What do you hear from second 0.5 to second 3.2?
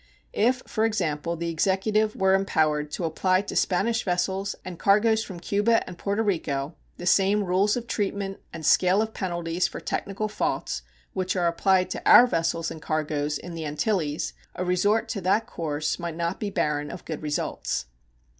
for example, the Executive were empowered to